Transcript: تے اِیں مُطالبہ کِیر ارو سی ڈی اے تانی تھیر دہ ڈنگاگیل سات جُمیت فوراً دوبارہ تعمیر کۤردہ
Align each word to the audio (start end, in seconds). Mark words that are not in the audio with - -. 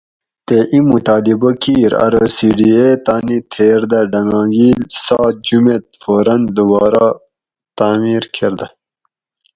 تے 0.45 0.57
اِیں 0.71 0.85
مُطالبہ 0.89 1.51
کِیر 1.61 1.91
ارو 2.05 2.25
سی 2.35 2.49
ڈی 2.57 2.69
اے 2.77 2.89
تانی 3.05 3.37
تھیر 3.51 3.79
دہ 3.91 3.99
ڈنگاگیل 4.11 4.79
سات 5.03 5.35
جُمیت 5.45 5.85
فوراً 6.01 6.39
دوبارہ 6.55 7.07
تعمیر 7.77 8.23
کۤردہ 8.35 8.67